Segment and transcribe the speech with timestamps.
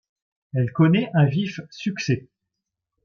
[0.55, 2.25] Elle connaît un vif succès.